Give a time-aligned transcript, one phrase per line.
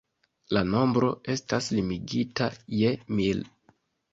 [0.57, 2.51] La nombro estas limigita
[2.81, 3.45] je mil.